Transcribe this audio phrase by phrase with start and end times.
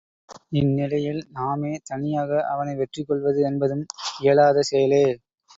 [0.51, 3.85] இந்நிலையில் நாமே தனியாக அவனை வெற்றி கொள்வது என்பதும்
[4.19, 5.05] இயலாத செயலே.